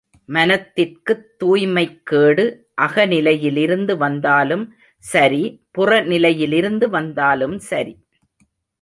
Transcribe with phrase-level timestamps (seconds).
[0.29, 2.45] மனத்திற்குத் தூய்மைக்கேடு
[2.81, 4.65] அகநிலையிலிருந்து வந்தாலும்
[5.03, 5.43] சரி,
[5.71, 7.95] புற நிலையிலிருந்து வந்தாலும் சரி!